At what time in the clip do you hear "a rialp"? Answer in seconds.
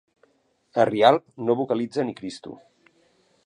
0.83-1.25